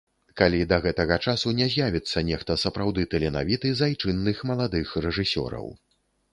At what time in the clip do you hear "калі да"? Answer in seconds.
0.39-0.77